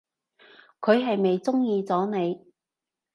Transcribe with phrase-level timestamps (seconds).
[0.79, 2.47] 佢係咪中意咗你？